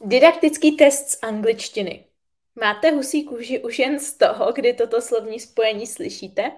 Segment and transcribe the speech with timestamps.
[0.00, 2.04] Didaktický test z angličtiny.
[2.60, 6.52] Máte husí kůži už jen z toho, kdy toto slovní spojení slyšíte?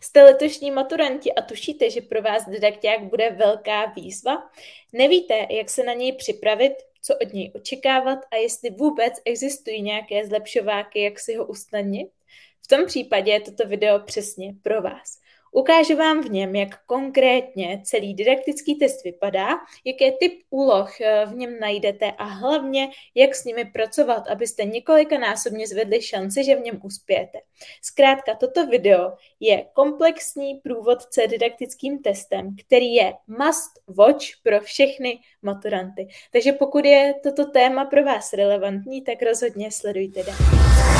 [0.00, 4.50] Jste letošní maturanti a tušíte, že pro vás didakták bude velká výzva?
[4.92, 6.72] Nevíte, jak se na něj připravit,
[7.02, 12.08] co od něj očekávat a jestli vůbec existují nějaké zlepšováky, jak si ho usnadnit?
[12.62, 15.19] V tom případě je toto video přesně pro vás.
[15.52, 19.48] Ukážu vám v něm, jak konkrétně celý didaktický test vypadá,
[19.84, 25.66] jaké typ úloh eh, v něm najdete a hlavně, jak s nimi pracovat, abyste několikanásobně
[25.66, 27.38] zvedli šanci, že v něm uspějete.
[27.82, 36.08] Zkrátka, toto video je komplexní průvodce didaktickým testem, který je must watch pro všechny maturanty.
[36.32, 40.99] Takže pokud je toto téma pro vás relevantní, tak rozhodně sledujte dál.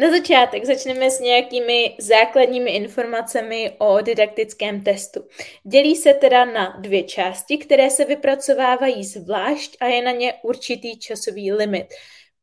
[0.00, 5.24] Na začátek začneme s nějakými základními informacemi o didaktickém testu.
[5.64, 10.98] Dělí se teda na dvě části, které se vypracovávají zvlášť a je na ně určitý
[10.98, 11.86] časový limit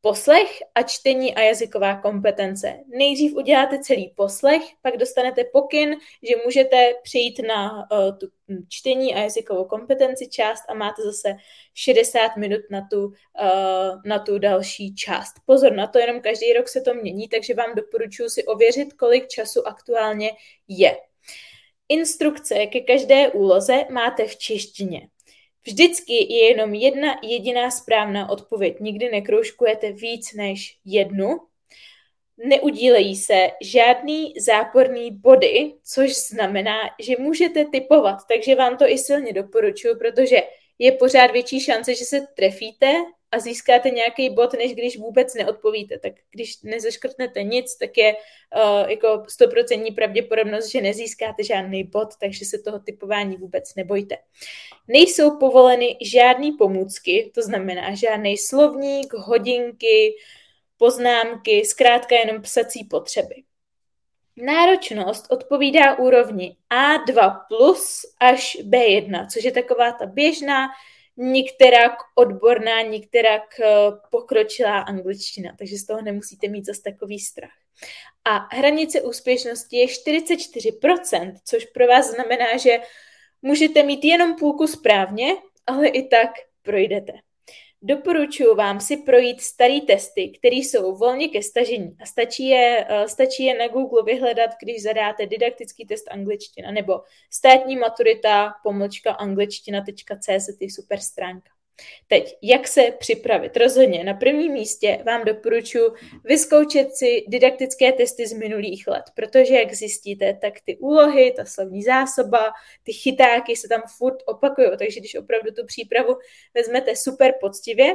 [0.06, 2.78] poslech a čtení a jazyková kompetence.
[2.86, 8.26] Nejdřív uděláte celý poslech, pak dostanete pokyn, že můžete přejít na uh, tu
[8.68, 11.36] čtení a jazykovou kompetenci část a máte zase
[11.74, 13.12] 60 minut na tu, uh,
[14.04, 15.34] na tu další část.
[15.46, 19.28] Pozor na to, jenom každý rok se to mění, takže vám doporučuji si ověřit, kolik
[19.28, 20.30] času aktuálně
[20.68, 20.96] je.
[21.88, 25.08] Instrukce ke každé úloze máte v češtině.
[25.66, 28.80] Vždycky je jenom jedna jediná správná odpověď.
[28.80, 31.40] Nikdy nekroužkujete víc než jednu.
[32.36, 39.32] Neudílejí se žádný záporný body, což znamená, že můžete typovat, takže vám to i silně
[39.32, 40.42] doporučuji, protože
[40.78, 42.92] je pořád větší šance, že se trefíte
[43.32, 45.98] a získáte nějaký bod, než když vůbec neodpovíte.
[45.98, 52.44] Tak když nezaškrtnete nic, tak je uh, jako stoprocentní pravděpodobnost, že nezískáte žádný bod, takže
[52.44, 54.16] se toho typování vůbec nebojte.
[54.88, 60.14] Nejsou povoleny žádné pomůcky, to znamená žádný slovník, hodinky,
[60.76, 63.34] poznámky, zkrátka jenom psací potřeby.
[64.36, 70.68] Náročnost odpovídá úrovni A2 plus až B1, což je taková ta běžná
[71.16, 73.66] nikterak odborná, nikterak eh,
[74.10, 77.58] pokročilá angličtina, takže z toho nemusíte mít zase takový strach.
[78.24, 82.78] A hranice úspěšnosti je 44%, což pro vás znamená, že
[83.42, 85.34] můžete mít jenom půlku správně,
[85.66, 86.30] ale i tak
[86.62, 87.12] projdete.
[87.88, 93.06] Doporučuji vám si projít starý testy, které jsou volně ke stažení a stačí je, uh,
[93.06, 100.60] stačí je na Google vyhledat, když zadáte didaktický test angličtina nebo státní maturita pomlčka angličtina.cz
[100.60, 101.55] je super stránka.
[102.06, 103.56] Teď, jak se připravit?
[103.56, 105.90] Rozhodně na prvním místě vám doporučuji
[106.24, 111.82] vyzkoušet si didaktické testy z minulých let, protože jak zjistíte, tak ty úlohy, ta slovní
[111.82, 116.16] zásoba, ty chytáky se tam furt opakují, takže když opravdu tu přípravu
[116.54, 117.94] vezmete super poctivě,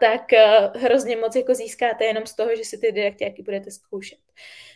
[0.00, 0.22] tak
[0.76, 4.18] hrozně moc jako získáte jenom z toho, že si ty didaktiky budete zkoušet.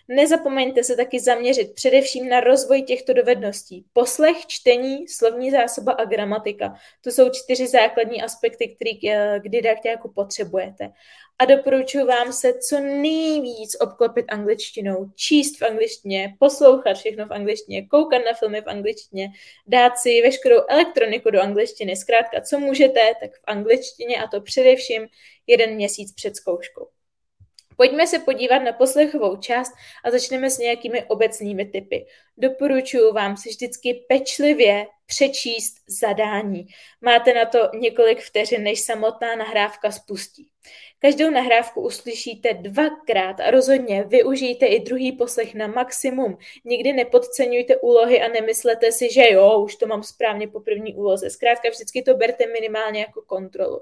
[0.08, 3.84] Nezapomeňte se taky zaměřit především na rozvoj těchto dovedností.
[3.92, 6.74] Poslech, čtení, slovní zásoba a gramatika.
[7.00, 8.90] To jsou čtyři základní aspekty, které
[9.38, 10.92] k didaktiku potřebujete.
[11.38, 17.86] A doporučuji vám se co nejvíc obklopit angličtinou, číst v angličtině, poslouchat všechno v angličtině,
[17.86, 19.28] koukat na filmy v angličtině,
[19.66, 21.96] dát si veškerou elektroniku do angličtiny.
[21.96, 25.06] Zkrátka, co můžete, tak v angličtině a to především
[25.46, 26.88] jeden měsíc před zkouškou.
[27.82, 29.72] Pojďme se podívat na poslechovou část
[30.04, 32.06] a začneme s nějakými obecnými typy.
[32.36, 36.66] Doporučuji vám si vždycky pečlivě přečíst zadání.
[37.00, 40.48] Máte na to několik vteřin, než samotná nahrávka spustí.
[40.98, 46.38] Každou nahrávku uslyšíte dvakrát a rozhodně využijte i druhý poslech na maximum.
[46.64, 51.30] Nikdy nepodceňujte úlohy a nemyslete si, že jo, už to mám správně po první úloze.
[51.30, 53.80] Zkrátka vždycky to berte minimálně jako kontrolu.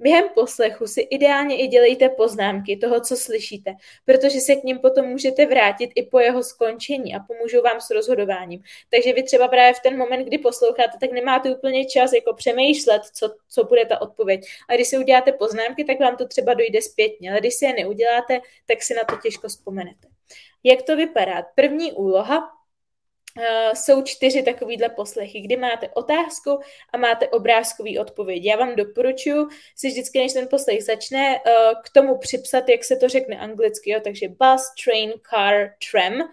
[0.00, 3.74] Během poslechu si ideálně i dělejte poznámky toho, co slyšíte,
[4.04, 7.80] protože se k ním potom můžete vrátit i po jeho skončení a pomůžou vám vám
[7.80, 8.62] s rozhodováním.
[8.90, 13.02] Takže vy třeba právě v ten moment, kdy posloucháte, tak nemáte úplně čas jako přemýšlet,
[13.14, 14.40] co, co bude ta odpověď.
[14.68, 17.72] A když si uděláte poznámky, tak vám to třeba dojde zpětně, ale když si je
[17.72, 20.08] neuděláte, tak si na to těžko vzpomenete.
[20.64, 21.42] Jak to vypadá?
[21.54, 22.58] První úloha
[23.38, 26.60] Uh, jsou čtyři takovýhle poslechy, kdy máte otázku
[26.92, 28.44] a máte obrázkový odpověď.
[28.44, 32.96] Já vám doporučuji si vždycky, než ten poslech začne, uh, k tomu připsat, jak se
[32.96, 34.00] to řekne anglicky, jo?
[34.04, 36.28] takže bus, train, car, tram,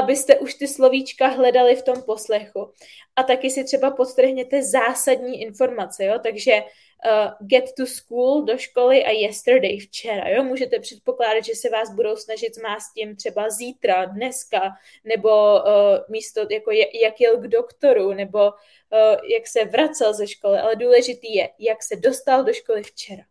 [0.00, 2.72] abyste už ty slovíčka hledali v tom poslechu.
[3.16, 6.18] A taky si třeba podtrhněte zásadní informace, jo?
[6.22, 10.28] takže uh, get to school, do školy a yesterday, včera.
[10.28, 10.44] Jo?
[10.44, 14.60] Můžete předpokládat, že se vás budou snažit s tím třeba zítra, dneska,
[15.04, 15.64] nebo uh,
[16.08, 20.76] místo, jako je, jak jel k doktoru, nebo uh, jak se vracel ze školy, ale
[20.76, 23.29] důležitý je, jak se dostal do školy včera.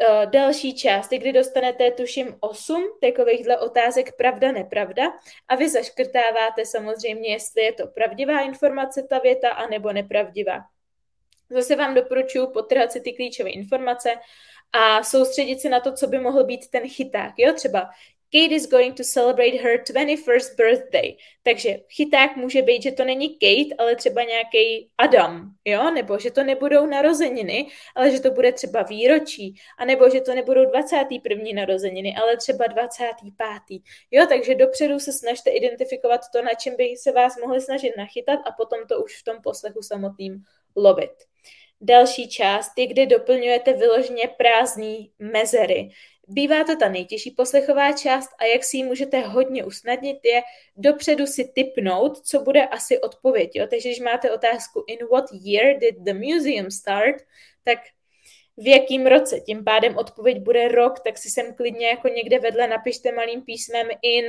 [0.00, 5.02] Uh, další část, kdy dostanete, tuším, 8 takovýchhle otázek pravda, nepravda
[5.48, 10.60] a vy zaškrtáváte samozřejmě, jestli je to pravdivá informace ta věta, anebo nepravdivá.
[11.50, 14.14] Zase vám doporučuji potrhat si ty klíčové informace
[14.72, 17.32] a soustředit se na to, co by mohl být ten chyták.
[17.36, 17.90] Jo, třeba
[18.32, 21.16] Kate is going to celebrate her 21st birthday.
[21.42, 25.90] Takže chyták může být, že to není Kate, ale třeba nějaký Adam, jo?
[25.90, 29.54] Nebo že to nebudou narozeniny, ale že to bude třeba výročí.
[29.78, 31.44] A nebo že to nebudou 21.
[31.54, 33.80] narozeniny, ale třeba 25.
[34.10, 38.40] Jo, takže dopředu se snažte identifikovat to, na čem by se vás mohli snažit nachytat
[38.46, 40.42] a potom to už v tom poslechu samotným
[40.76, 41.12] lovit.
[41.80, 45.88] Další část je, kde doplňujete vyloženě prázdný mezery.
[46.28, 50.42] Bývá to ta nejtěžší poslechová část a jak si ji můžete hodně usnadnit, je
[50.76, 53.50] dopředu si typnout, co bude asi odpověď.
[53.54, 53.66] Jo?
[53.70, 57.16] Takže když máte otázku in what year did the museum start,
[57.64, 57.78] tak
[58.56, 59.40] v jakým roce.
[59.40, 63.88] Tím pádem odpověď bude rok, tak si sem klidně jako někde vedle napište malým písmem
[64.02, 64.24] in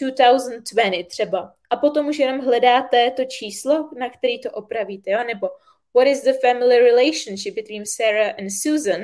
[0.00, 1.54] 2020 třeba.
[1.70, 5.24] A potom už jenom hledáte to číslo, na který to opravíte, jo?
[5.26, 5.48] nebo
[5.94, 9.02] what is the family relationship between Sarah and Susan,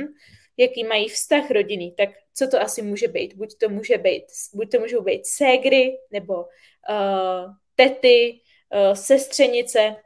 [0.56, 3.34] jaký mají vztah rodinný, tak co to asi může být?
[3.34, 8.40] Buď to může být, buď to můžou být ségry, nebo uh, tety,
[8.74, 9.96] uh, sestřenice,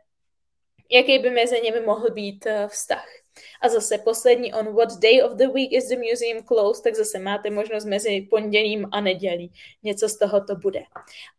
[0.90, 3.25] jaký by mezi nimi mohl být uh, vztah.
[3.60, 7.18] A zase poslední on what day of the week is the museum closed, tak zase
[7.18, 9.52] máte možnost mezi pondělím a nedělí.
[9.82, 10.82] Něco z toho to bude.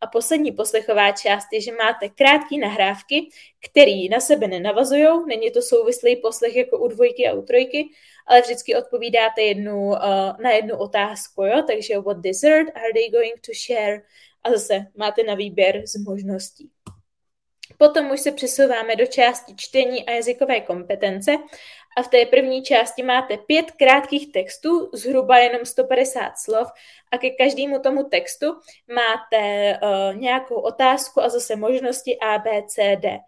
[0.00, 3.28] A poslední poslechová část je, že máte krátké nahrávky,
[3.70, 7.88] které na sebe nenavazují, není to souvislý poslech jako u dvojky a u trojky,
[8.26, 9.96] ale vždycky odpovídáte jednu, uh,
[10.42, 11.62] na jednu otázku, jo?
[11.66, 14.02] takže what dessert are they going to share?
[14.44, 16.70] A zase máte na výběr z možností.
[17.78, 21.36] Potom už se přesouváme do části čtení a jazykové kompetence
[21.96, 26.68] a v té první části máte pět krátkých textů, zhruba jenom 150 slov
[27.10, 28.46] a ke každému tomu textu
[28.94, 33.18] máte uh, nějakou otázku a zase možnosti A, B, C, D.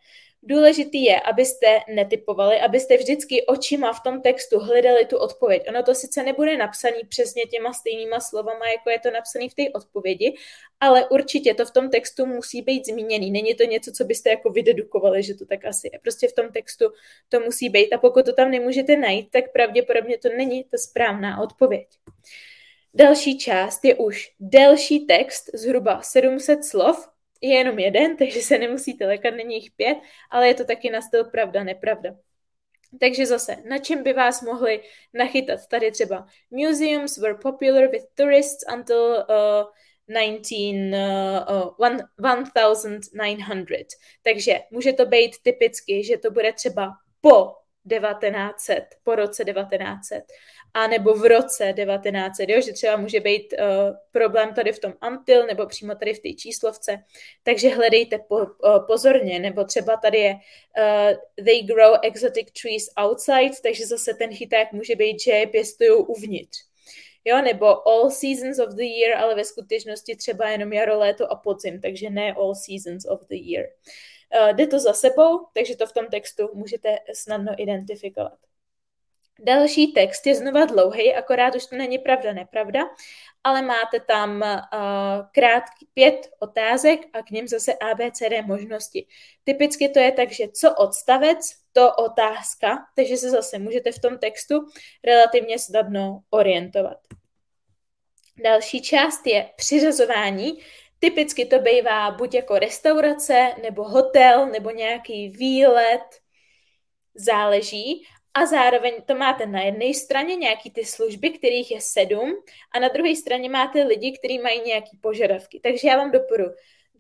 [0.43, 5.63] Důležitý je, abyste netypovali, abyste vždycky očima v tom textu hledali tu odpověď.
[5.69, 9.63] Ono to sice nebude napsané přesně těma stejnýma slovama, jako je to napsané v té
[9.75, 10.37] odpovědi,
[10.81, 13.31] ale určitě to v tom textu musí být zmíněný.
[13.31, 15.99] Není to něco, co byste jako vydedukovali, že to tak asi je.
[15.99, 16.85] Prostě v tom textu
[17.29, 21.43] to musí být a pokud to tam nemůžete najít, tak pravděpodobně to není ta správná
[21.43, 21.89] odpověď.
[22.95, 27.09] Další část je už delší text, zhruba 700 slov,
[27.41, 29.99] je jenom jeden, takže se nemusíte lékat, není jich pět,
[30.31, 32.17] ale je to taky na styl pravda, nepravda.
[33.01, 34.83] Takže zase, na čem by vás mohli
[35.15, 35.61] nachytat?
[35.69, 39.65] Tady třeba Museums were popular with tourists until uh,
[40.09, 40.53] 19,
[41.53, 43.87] uh, 1900.
[44.23, 50.25] Takže může to být typicky, že to bude třeba po 1900, po roce 1900,
[50.75, 52.61] a nebo v roce 1900, jo?
[52.61, 56.33] že třeba může být uh, problém tady v tom until, nebo přímo tady v té
[56.33, 57.05] číslovce,
[57.43, 63.57] takže hledejte po, uh, pozorně, nebo třeba tady je uh, they grow exotic trees outside,
[63.63, 66.59] takže zase ten chyták může být, že je pěstují uvnitř.
[67.25, 71.37] Jo, nebo all seasons of the year, ale ve skutečnosti třeba jenom jaro, léto a
[71.37, 73.65] podzim, takže ne all seasons of the year.
[73.65, 73.73] Uh,
[74.53, 78.39] jde to za sebou, takže to v tom textu můžete snadno identifikovat.
[79.43, 82.81] Další text je znova dlouhý, akorát už to není pravda, nepravda,
[83.45, 84.51] ale máte tam uh,
[85.33, 89.07] krátký pět otázek a k ním zase ABCD možnosti.
[89.45, 94.19] Typicky to je tak, že co odstavec, to otázka, takže se zase můžete v tom
[94.19, 94.67] textu
[95.05, 96.97] relativně snadno orientovat.
[98.45, 100.59] Další část je přiřazování.
[101.01, 106.05] Typicky to bývá buď jako restaurace, nebo hotel, nebo nějaký výlet,
[107.15, 108.07] záleží.
[108.35, 112.33] A zároveň to máte na jedné straně nějaký ty služby, kterých je sedm,
[112.75, 115.61] a na druhé straně máte lidi, kteří mají nějaké požadavky.
[115.61, 116.45] Takže já vám doporu,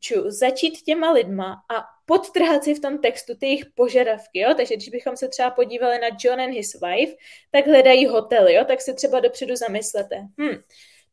[0.01, 4.55] doporučuji začít těma lidma a podtrhat si v tom textu ty jejich požadavky, jo?
[4.57, 7.17] takže když bychom se třeba podívali na John and his wife,
[7.51, 8.65] tak hledají hotely, jo?
[8.65, 10.63] tak si třeba dopředu zamyslete, hm,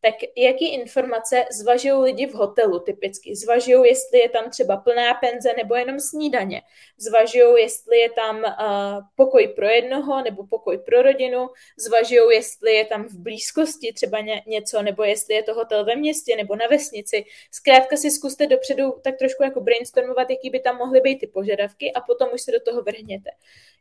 [0.01, 3.35] tak jaký informace zvažují lidi v hotelu typicky?
[3.35, 6.61] Zvažují, jestli je tam třeba plná penze nebo jenom snídaně.
[6.97, 11.49] Zvažují, jestli je tam uh, pokoj pro jednoho nebo pokoj pro rodinu.
[11.77, 15.95] Zvažují, jestli je tam v blízkosti třeba ně, něco, nebo jestli je to hotel ve
[15.95, 17.25] městě nebo na vesnici.
[17.51, 21.93] Zkrátka si zkuste dopředu tak trošku jako brainstormovat, jaký by tam mohly být ty požadavky
[21.93, 23.29] a potom už se do toho vrhněte.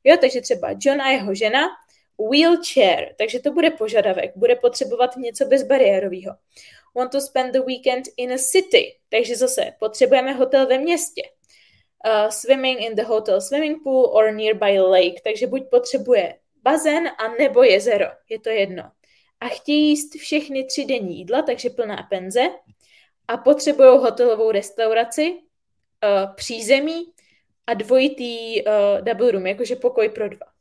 [0.04, 1.68] Jo, takže třeba John a jeho žena
[2.18, 6.35] Wheelchair, takže to bude požadavek, bude potřebovat něco bezbariérového.
[6.94, 11.23] Want to spend the weekend in a city, takže zase potřebujeme hotel ve městě.
[12.06, 17.28] Uh, swimming in the hotel swimming pool or nearby lake, takže buď potřebuje bazén a
[17.38, 18.82] nebo jezero, je to jedno.
[19.40, 22.50] A chtějí jíst všechny tři denní jídla, takže plná penze.
[23.28, 27.12] A potřebují hotelovou restauraci, uh, přízemí
[27.66, 30.55] a dvojitý uh, double room, jakože pokoj pro dva.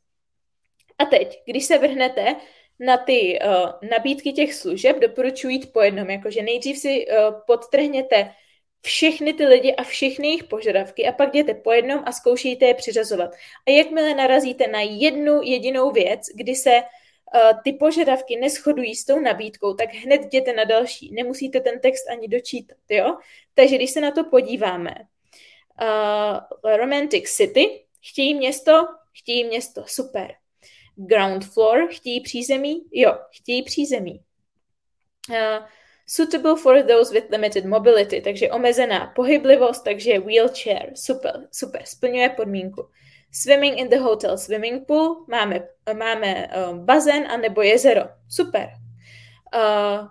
[0.98, 2.36] A teď, když se vrhnete
[2.80, 8.32] na ty uh, nabídky těch služeb, doporučuji jít po jednom, jakože nejdřív si uh, podtrhněte
[8.82, 12.74] všechny ty lidi a všechny jejich požadavky a pak jděte po jednom a zkoušejte je
[12.74, 13.30] přiřazovat.
[13.66, 19.20] A jakmile narazíte na jednu jedinou věc, kdy se uh, ty požadavky neschodují s tou
[19.20, 21.12] nabídkou, tak hned jděte na další.
[21.12, 23.16] Nemusíte ten text ani dočítat, jo?
[23.54, 24.94] Takže když se na to podíváme,
[25.82, 30.34] uh, Romantic City, chtějí město, chtějí město, super
[30.96, 32.82] ground floor, chtějí přízemí?
[32.92, 34.20] Jo, chtějí přízemí.
[35.30, 35.66] Uh,
[36.06, 42.88] suitable for those with limited mobility, takže omezená pohyblivost, takže wheelchair, super, super, splňuje podmínku.
[43.32, 48.68] Swimming in the hotel swimming pool, máme, máme uh, bazén anebo jezero, super.
[49.54, 50.08] Uh,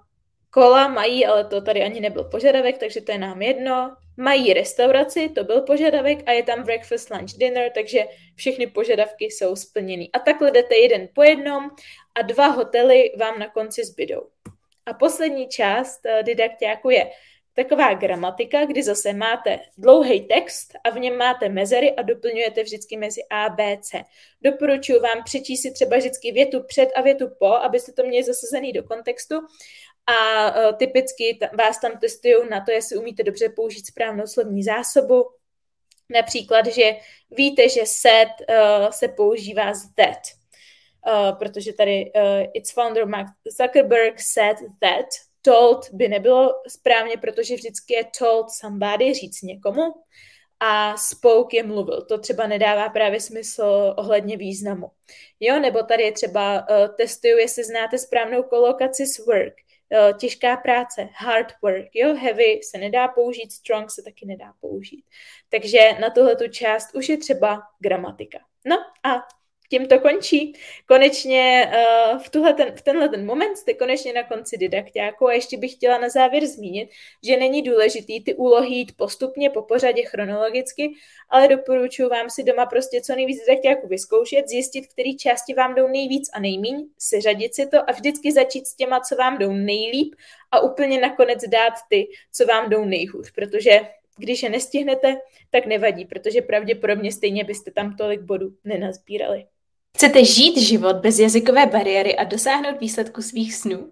[0.49, 3.95] kola mají, ale to tady ani nebyl požadavek, takže to je nám jedno.
[4.17, 7.99] Mají restauraci, to byl požadavek a je tam breakfast, lunch, dinner, takže
[8.35, 10.09] všechny požadavky jsou splněny.
[10.13, 11.69] A takhle jdete jeden po jednom
[12.15, 14.21] a dva hotely vám na konci zbydou.
[14.85, 17.11] A poslední část uh, didaktiáku je
[17.55, 22.97] taková gramatika, kdy zase máte dlouhý text a v něm máte mezery a doplňujete vždycky
[22.97, 24.03] mezi A, B, C.
[24.41, 28.73] Doporučuji vám přečíst si třeba vždycky větu před a větu po, abyste to měli zasazený
[28.73, 29.35] do kontextu
[30.07, 35.29] a uh, typicky vás tam testují na to, jestli umíte dobře použít správnou slovní zásobu.
[36.09, 36.91] Například, že
[37.31, 40.21] víte, že set uh, se používá z that,
[41.07, 42.21] uh, protože tady uh,
[42.53, 43.27] its founder Mark
[43.61, 45.05] Zuckerberg said that,
[45.41, 49.93] told by nebylo správně, protože vždycky je told somebody, říct někomu,
[50.59, 52.01] a spoke je mluvil.
[52.01, 54.87] To třeba nedává právě smysl ohledně významu.
[55.39, 59.53] Jo, nebo tady je třeba uh, testuju, jestli znáte správnou kolokaci s work.
[59.91, 65.05] Eh, těžká práce, hard work, jo, heavy se nedá použít, strong se taky nedá použít.
[65.49, 68.39] Takže na tuhle tu část už je třeba gramatika.
[68.65, 69.27] No a
[69.69, 70.53] tím to končí.
[70.87, 71.71] Konečně
[72.13, 75.57] uh, v, tuhle ten, v tenhle ten moment jste konečně na konci didaktiáku a ještě
[75.57, 76.89] bych chtěla na závěr zmínit,
[77.23, 80.93] že není důležitý ty úlohy jít postupně po pořadě chronologicky,
[81.29, 85.87] ale doporučuji vám si doma prostě co nejvíc didaktiáku vyzkoušet, zjistit, které části vám jdou
[85.87, 90.15] nejvíc a nejmíň, seřadit si to a vždycky začít s těma, co vám jdou nejlíp
[90.51, 93.81] a úplně nakonec dát ty, co vám jdou nejhůř, protože
[94.17, 95.17] když je nestihnete,
[95.49, 99.45] tak nevadí, protože pravděpodobně stejně byste tam tolik bodů nenazbírali.
[99.95, 103.91] Chcete žít život bez jazykové bariéry a dosáhnout výsledku svých snů?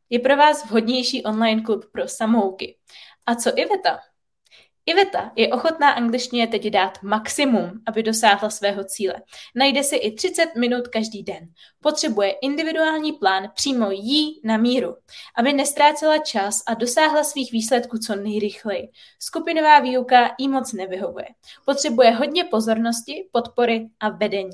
[0.11, 2.77] je pro vás vhodnější online klub pro samouky.
[3.25, 3.99] A co Iveta?
[4.91, 9.13] Iveta je ochotná angličtině teď dát maximum, aby dosáhla svého cíle.
[9.55, 11.47] Najde si i 30 minut každý den.
[11.81, 14.95] Potřebuje individuální plán přímo jí na míru,
[15.37, 18.89] aby nestrácela čas a dosáhla svých výsledků co nejrychleji.
[19.19, 21.27] Skupinová výuka jí moc nevyhovuje.
[21.65, 24.51] Potřebuje hodně pozornosti, podpory a vedení.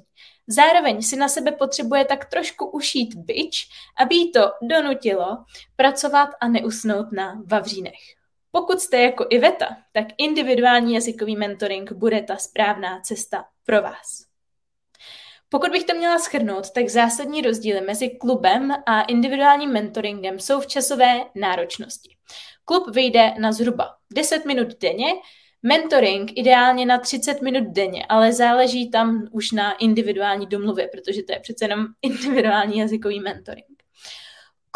[0.48, 3.68] Zároveň si na sebe potřebuje tak trošku ušít byč,
[3.98, 5.38] aby jí to donutilo
[5.76, 8.17] pracovat a neusnout na vavřínech.
[8.52, 14.28] Pokud jste jako Iveta, tak individuální jazykový mentoring bude ta správná cesta pro vás.
[15.50, 20.68] Pokud bych to měla schrnout, tak zásadní rozdíly mezi klubem a individuálním mentoringem jsou v
[20.68, 22.16] časové náročnosti.
[22.66, 25.14] Klub vyjde na zhruba 10 minut denně,
[25.64, 31.34] mentoring ideálně na 30 minut denně, ale záleží tam už na individuální domluvě, protože to
[31.34, 33.77] je přece jenom individuální jazykový mentoring.